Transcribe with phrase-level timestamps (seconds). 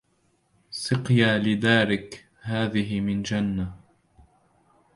[0.71, 3.75] سقيا لدارك هذه من جنة